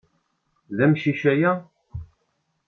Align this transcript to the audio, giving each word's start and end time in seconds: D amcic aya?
D 0.75 0.77
amcic 0.85 1.21
aya? 1.33 1.51